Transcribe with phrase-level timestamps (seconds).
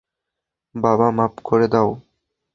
[0.75, 1.89] বাবা, মাফ করে দাও।